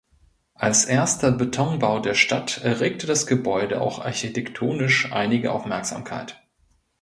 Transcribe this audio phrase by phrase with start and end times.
[0.55, 6.41] Als erster Betonbau der Stadt erregte das Gebäude auch architektonisch einige Aufmerksamkeit.